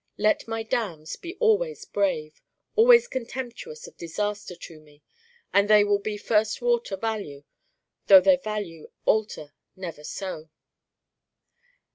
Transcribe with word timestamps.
Let 0.17 0.47
my 0.47 0.63
Damns 0.63 1.15
be 1.15 1.35
always 1.35 1.85
brave, 1.85 2.41
always 2.75 3.07
contemptuous 3.07 3.85
of 3.85 3.97
disaster 3.97 4.55
to 4.55 4.79
me, 4.79 5.03
and 5.53 5.69
they 5.69 5.83
will 5.83 5.99
be 5.99 6.17
first 6.17 6.59
water 6.59 6.97
value 6.97 7.43
though 8.07 8.21
their 8.21 8.39
kind 8.39 8.87
alter 9.05 9.53
never 9.75 10.03
so. 10.03 10.49